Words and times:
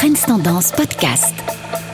Trends 0.00 0.24
Tendance 0.24 0.72
Podcast. 0.72 1.34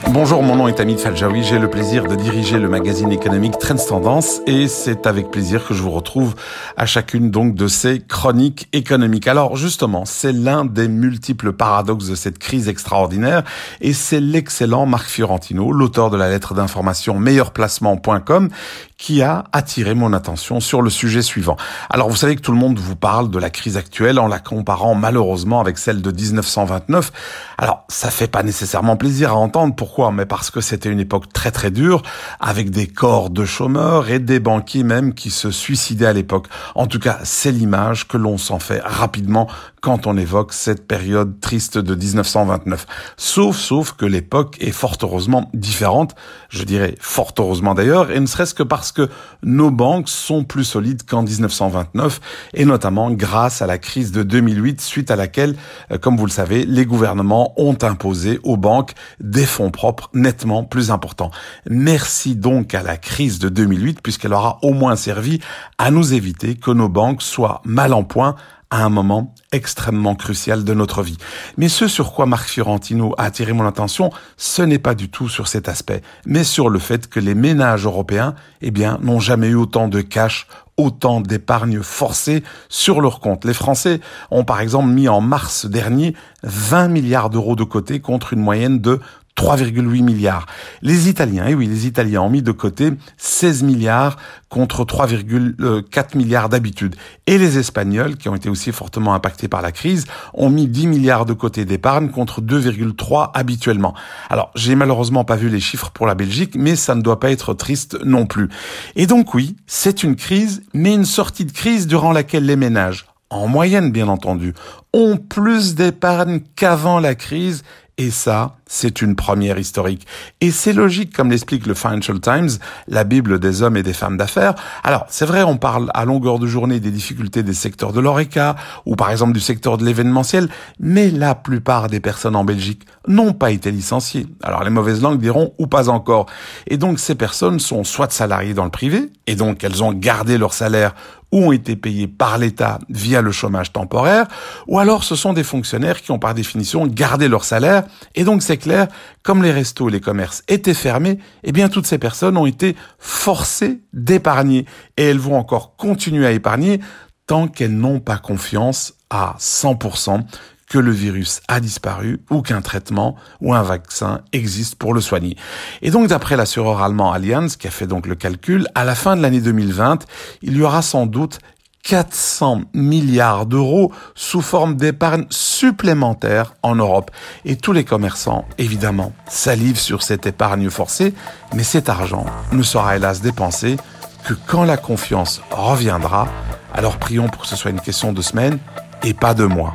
Bonjour, 0.05 0.41
mon 0.43 0.55
nom 0.55 0.67
est 0.67 0.79
Amit 0.79 0.97
Faljaoui. 0.97 1.43
J'ai 1.43 1.59
le 1.59 1.69
plaisir 1.69 2.05
de 2.05 2.15
diriger 2.15 2.59
le 2.59 2.69
magazine 2.69 3.11
économique 3.11 3.57
Trends 3.57 3.75
Tendance 3.75 4.41
et 4.45 4.67
c'est 4.67 5.07
avec 5.07 5.31
plaisir 5.31 5.65
que 5.65 5.73
je 5.73 5.81
vous 5.81 5.91
retrouve 5.91 6.35
à 6.77 6.85
chacune 6.85 7.31
donc 7.31 7.55
de 7.55 7.67
ces 7.67 7.99
chroniques 7.99 8.69
économiques. 8.73 9.27
Alors 9.27 9.57
justement, 9.57 10.05
c'est 10.05 10.31
l'un 10.31 10.65
des 10.65 10.87
multiples 10.87 11.51
paradoxes 11.51 12.07
de 12.07 12.15
cette 12.15 12.39
crise 12.39 12.69
extraordinaire 12.69 13.43
et 13.81 13.93
c'est 13.93 14.21
l'excellent 14.21 14.85
Marc 14.85 15.07
Fiorentino, 15.07 15.71
l'auteur 15.71 16.09
de 16.09 16.17
la 16.17 16.29
lettre 16.29 16.53
d'information 16.53 17.19
meilleurplacement.com 17.19 18.49
qui 18.97 19.21
a 19.21 19.43
attiré 19.51 19.93
mon 19.93 20.13
attention 20.13 20.59
sur 20.59 20.81
le 20.81 20.89
sujet 20.89 21.21
suivant. 21.21 21.57
Alors 21.89 22.09
vous 22.09 22.15
savez 22.15 22.35
que 22.35 22.41
tout 22.41 22.51
le 22.51 22.57
monde 22.57 22.79
vous 22.79 22.95
parle 22.95 23.29
de 23.29 23.37
la 23.37 23.49
crise 23.49 23.77
actuelle 23.77 24.19
en 24.19 24.27
la 24.27 24.39
comparant 24.39 24.95
malheureusement 24.95 25.59
avec 25.59 25.77
celle 25.77 26.01
de 26.01 26.11
1929. 26.11 27.11
Alors 27.57 27.83
ça 27.89 28.09
fait 28.09 28.27
pas 28.27 28.41
nécessairement 28.41 28.95
plaisir 28.97 29.31
à 29.31 29.35
entendre. 29.35 29.75
Pourquoi 29.87 30.11
Mais 30.11 30.25
parce 30.25 30.51
que 30.51 30.59
c'était 30.59 30.89
une 30.89 30.99
époque 30.99 31.31
très 31.31 31.49
très 31.49 31.71
dure 31.71 32.01
avec 32.41 32.71
des 32.71 32.87
corps 32.87 33.29
de 33.29 33.45
chômeurs 33.45 34.09
et 34.09 34.19
des 34.19 34.41
banquiers 34.41 34.83
même 34.83 35.13
qui 35.13 35.29
se 35.29 35.49
suicidaient 35.49 36.07
à 36.07 36.11
l'époque. 36.11 36.47
En 36.75 36.87
tout 36.87 36.99
cas, 36.99 37.19
c'est 37.23 37.53
l'image 37.53 38.05
que 38.05 38.17
l'on 38.17 38.37
s'en 38.37 38.59
fait 38.59 38.81
rapidement 38.83 39.47
quand 39.81 40.05
on 40.05 40.17
évoque 40.17 40.51
cette 40.51 40.85
période 40.85 41.39
triste 41.39 41.77
de 41.77 41.95
1929. 41.95 42.85
Sauf, 43.15 43.55
sauf 43.55 43.93
que 43.93 44.05
l'époque 44.05 44.57
est 44.59 44.73
fort 44.73 44.97
heureusement 45.01 45.49
différente. 45.53 46.13
Je 46.49 46.63
dirais 46.63 46.95
fort 46.99 47.33
heureusement 47.39 47.73
d'ailleurs, 47.73 48.11
et 48.11 48.19
ne 48.19 48.25
serait-ce 48.25 48.53
que 48.53 48.63
parce 48.63 48.91
que 48.91 49.07
nos 49.43 49.71
banques 49.71 50.09
sont 50.09 50.43
plus 50.43 50.65
solides 50.65 51.03
qu'en 51.03 51.23
1929, 51.23 52.19
et 52.53 52.65
notamment 52.65 53.11
grâce 53.11 53.61
à 53.61 53.67
la 53.67 53.77
crise 53.77 54.11
de 54.11 54.23
2008, 54.23 54.81
suite 54.81 55.09
à 55.09 55.15
laquelle, 55.15 55.55
euh, 55.91 55.97
comme 55.97 56.17
vous 56.17 56.25
le 56.25 56.31
savez, 56.31 56.65
les 56.65 56.85
gouvernements 56.85 57.53
ont 57.55 57.77
imposé 57.81 58.41
aux 58.43 58.57
banques 58.57 58.91
des 59.21 59.45
fonds 59.45 59.71
propres 59.77 60.09
nettement 60.15 60.63
plus 60.63 60.89
importants. 60.89 61.29
Merci 61.69 62.35
donc 62.35 62.73
à 62.73 62.81
la 62.81 62.97
crise 62.97 63.37
de 63.37 63.47
2008, 63.47 64.01
puisqu'elle 64.01 64.33
aura 64.33 64.57
au 64.63 64.73
moins 64.73 64.95
servi 64.95 65.39
à 65.77 65.91
nous 65.91 66.15
éviter 66.15 66.55
que 66.55 66.71
nos 66.71 66.89
banques 66.89 67.21
soient 67.21 67.61
mal 67.63 67.93
en 67.93 68.03
point 68.03 68.35
à 68.71 68.83
un 68.83 68.89
moment 68.89 69.35
extrêmement 69.51 70.15
crucial 70.15 70.63
de 70.63 70.73
notre 70.73 71.03
vie. 71.03 71.17
Mais 71.57 71.69
ce 71.69 71.87
sur 71.87 72.11
quoi 72.11 72.25
Marc 72.25 72.49
Fiorentino 72.49 73.13
a 73.19 73.25
attiré 73.25 73.53
mon 73.53 73.67
attention, 73.67 74.09
ce 74.35 74.63
n'est 74.63 74.79
pas 74.79 74.95
du 74.95 75.09
tout 75.09 75.29
sur 75.29 75.47
cet 75.47 75.69
aspect, 75.69 76.01
mais 76.25 76.43
sur 76.43 76.69
le 76.69 76.79
fait 76.79 77.07
que 77.07 77.19
les 77.19 77.35
ménages 77.35 77.85
européens, 77.85 78.33
eh 78.61 78.71
bien, 78.71 78.97
n'ont 79.03 79.19
jamais 79.19 79.49
eu 79.49 79.55
autant 79.55 79.87
de 79.87 80.01
cash 80.01 80.47
autant 80.77 81.21
d'épargne 81.21 81.81
forcée 81.81 82.43
sur 82.69 83.01
leur 83.01 83.19
compte. 83.19 83.45
Les 83.45 83.53
Français 83.53 83.99
ont 84.29 84.43
par 84.43 84.61
exemple 84.61 84.89
mis 84.89 85.09
en 85.09 85.21
mars 85.21 85.65
dernier 85.65 86.15
20 86.43 86.87
milliards 86.87 87.29
d'euros 87.31 87.55
de 87.55 87.63
côté 87.63 87.99
contre 87.99 88.33
une 88.33 88.41
moyenne 88.41 88.79
de 88.79 88.99
3,8 89.37 90.01
milliards. 90.01 90.47
Les 90.81 91.09
Italiens, 91.09 91.45
eh 91.47 91.53
oui, 91.53 91.67
les 91.67 91.85
Italiens 91.85 92.21
ont 92.21 92.29
mis 92.29 92.41
de 92.41 92.51
côté 92.51 92.91
16 93.17 93.63
milliards 93.63 94.17
contre 94.49 94.83
3,4 94.83 96.17
milliards 96.17 96.49
d'habitude. 96.49 96.95
Et 97.27 97.37
les 97.37 97.59
Espagnols, 97.59 98.17
qui 98.17 98.29
ont 98.29 98.35
été 98.35 98.49
aussi 98.49 98.71
fortement 98.71 99.13
impactés 99.13 99.47
par 99.47 99.61
la 99.61 99.71
crise, 99.71 100.05
ont 100.33 100.49
mis 100.49 100.67
10 100.67 100.87
milliards 100.87 101.25
de 101.25 101.33
côté 101.33 101.65
d'épargne 101.65 102.09
contre 102.09 102.41
2,3 102.41 103.31
habituellement. 103.33 103.93
Alors, 104.29 104.51
j'ai 104.55 104.75
malheureusement 104.75 105.23
pas 105.23 105.35
vu 105.35 105.49
les 105.49 105.59
chiffres 105.59 105.91
pour 105.91 106.07
la 106.07 106.15
Belgique, 106.15 106.55
mais 106.55 106.75
ça 106.75 106.95
ne 106.95 107.01
doit 107.01 107.19
pas 107.19 107.29
être 107.29 107.53
triste 107.53 107.97
non 108.03 108.25
plus. 108.25 108.49
Et 108.95 109.05
donc 109.05 109.35
oui, 109.35 109.55
c'est 109.67 110.03
une 110.03 110.15
crise, 110.15 110.63
mais 110.73 110.93
une 110.93 111.05
sortie 111.05 111.45
de 111.45 111.51
crise 111.51 111.85
durant 111.85 112.11
laquelle 112.11 112.45
les 112.45 112.55
ménages, 112.55 113.05
en 113.29 113.47
moyenne 113.47 113.91
bien 113.91 114.07
entendu, 114.07 114.53
ont 114.93 115.17
plus 115.17 115.75
d'épargne 115.75 116.39
qu'avant 116.55 116.99
la 116.99 117.13
crise 117.13 117.63
et 117.97 118.11
ça, 118.11 118.55
c'est 118.67 119.01
une 119.01 119.15
première 119.15 119.57
historique. 119.57 120.05
Et 120.41 120.51
c'est 120.51 120.73
logique, 120.73 121.15
comme 121.15 121.31
l'explique 121.31 121.65
le 121.65 121.73
Financial 121.73 122.19
Times, 122.19 122.49
la 122.87 123.03
Bible 123.03 123.39
des 123.39 123.61
hommes 123.61 123.77
et 123.77 123.83
des 123.83 123.93
femmes 123.93 124.17
d'affaires. 124.17 124.55
Alors, 124.83 125.05
c'est 125.09 125.25
vrai, 125.25 125.43
on 125.43 125.57
parle 125.57 125.89
à 125.93 126.05
longueur 126.05 126.39
de 126.39 126.47
journée 126.47 126.79
des 126.79 126.91
difficultés 126.91 127.43
des 127.43 127.53
secteurs 127.53 127.93
de 127.93 127.99
l'ORECA, 127.99 128.55
ou 128.85 128.95
par 128.95 129.09
exemple 129.09 129.33
du 129.33 129.39
secteur 129.39 129.77
de 129.77 129.85
l'événementiel, 129.85 130.49
mais 130.79 131.09
la 131.09 131.35
plupart 131.35 131.87
des 131.87 131.99
personnes 131.99 132.35
en 132.35 132.43
Belgique 132.43 132.83
n'ont 133.07 133.33
pas 133.33 133.51
été 133.51 133.71
licenciées. 133.71 134.27
Alors, 134.43 134.63
les 134.63 134.69
mauvaises 134.69 135.01
langues 135.01 135.19
diront, 135.19 135.53
ou 135.57 135.67
pas 135.67 135.89
encore. 135.89 136.27
Et 136.67 136.77
donc, 136.77 136.99
ces 136.99 137.15
personnes 137.15 137.59
sont 137.59 137.83
soit 137.83 138.11
salariées 138.11 138.53
dans 138.53 138.65
le 138.65 138.71
privé, 138.71 139.11
et 139.27 139.35
donc 139.35 139.63
elles 139.63 139.83
ont 139.83 139.93
gardé 139.93 140.37
leur 140.37 140.53
salaire 140.53 140.93
ou 141.31 141.47
ont 141.47 141.51
été 141.51 141.75
payés 141.75 142.07
par 142.07 142.37
l'État 142.37 142.79
via 142.89 143.21
le 143.21 143.31
chômage 143.31 143.73
temporaire, 143.73 144.27
ou 144.67 144.79
alors 144.79 145.03
ce 145.03 145.15
sont 145.15 145.33
des 145.33 145.43
fonctionnaires 145.43 146.01
qui 146.01 146.11
ont 146.11 146.19
par 146.19 146.33
définition 146.33 146.87
gardé 146.87 147.27
leur 147.27 147.43
salaire, 147.43 147.83
et 148.15 148.23
donc 148.23 148.41
c'est 148.41 148.56
clair, 148.57 148.87
comme 149.23 149.43
les 149.43 149.51
restos 149.51 149.89
et 149.89 149.91
les 149.91 150.01
commerces 150.01 150.43
étaient 150.47 150.73
fermés, 150.73 151.19
eh 151.43 151.51
bien 151.51 151.69
toutes 151.69 151.87
ces 151.87 151.97
personnes 151.97 152.37
ont 152.37 152.45
été 152.45 152.75
forcées 152.99 153.81
d'épargner, 153.93 154.65
et 154.97 155.03
elles 155.03 155.19
vont 155.19 155.37
encore 155.37 155.75
continuer 155.75 156.25
à 156.25 156.31
épargner 156.31 156.79
tant 157.25 157.47
qu'elles 157.47 157.75
n'ont 157.75 157.99
pas 157.99 158.17
confiance 158.17 158.93
à 159.09 159.35
100% 159.39 160.23
que 160.69 160.77
le 160.77 160.91
virus 160.91 161.41
a 161.47 161.59
disparu 161.59 162.19
ou 162.29 162.41
qu'un 162.41 162.61
traitement 162.61 163.15
ou 163.39 163.53
un 163.53 163.63
vaccin 163.63 164.21
existe 164.33 164.75
pour 164.75 164.93
le 164.93 165.01
soigner. 165.01 165.37
Et 165.81 165.91
donc 165.91 166.07
d'après 166.07 166.35
l'assureur 166.35 166.81
allemand 166.81 167.11
Allianz, 167.11 167.55
qui 167.57 167.67
a 167.67 167.71
fait 167.71 167.87
donc 167.87 168.05
le 168.05 168.15
calcul, 168.15 168.67
à 168.75 168.83
la 168.83 168.95
fin 168.95 169.15
de 169.15 169.21
l'année 169.21 169.39
2020, 169.39 170.05
il 170.41 170.57
y 170.57 170.61
aura 170.61 170.81
sans 170.81 171.05
doute 171.05 171.39
400 171.83 172.61
milliards 172.73 173.45
d'euros 173.45 173.91
sous 174.13 174.41
forme 174.41 174.75
d'épargne 174.75 175.25
supplémentaire 175.29 176.53
en 176.63 176.75
Europe. 176.75 177.11
Et 177.45 177.55
tous 177.55 177.71
les 177.71 177.85
commerçants, 177.85 178.45
évidemment, 178.57 179.13
salivent 179.27 179.79
sur 179.79 180.03
cette 180.03 180.25
épargne 180.25 180.69
forcée, 180.69 181.13
mais 181.53 181.63
cet 181.63 181.89
argent 181.89 182.25
ne 182.51 182.63
sera 182.63 182.97
hélas 182.97 183.21
dépensé 183.21 183.77
que 184.25 184.33
quand 184.33 184.63
la 184.63 184.77
confiance 184.77 185.41
reviendra. 185.51 186.27
Alors 186.73 186.97
prions 186.97 187.29
pour 187.29 187.43
que 187.43 187.47
ce 187.47 187.55
soit 187.55 187.71
une 187.71 187.81
question 187.81 188.11
de 188.11 188.21
semaines 188.21 188.59
et 189.03 189.13
pas 189.13 189.33
de 189.33 189.45
mois. 189.45 189.73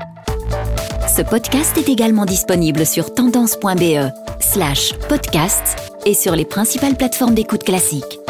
Ce 1.15 1.23
podcast 1.23 1.77
est 1.77 1.89
également 1.89 2.25
disponible 2.25 2.87
sur 2.87 3.13
tendance.be 3.15 4.11
slash 4.41 4.95
podcast 5.09 5.93
et 6.07 6.15
sur 6.15 6.35
les 6.35 6.45
principales 6.45 6.97
plateformes 6.97 7.35
d'écoute 7.35 7.65
classiques. 7.65 8.22